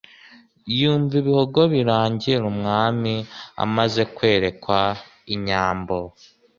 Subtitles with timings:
[0.79, 3.15] Yumva Ibihogo birangiraUmwami
[3.63, 4.79] amaze kwerekwa
[5.33, 5.95] inyambo